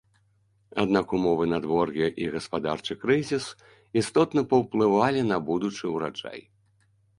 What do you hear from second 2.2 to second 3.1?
і гаспадарчы